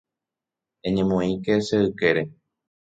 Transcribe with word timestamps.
Eñemoĩke 0.87 1.53
che 1.67 1.77
ykére. 1.89 2.23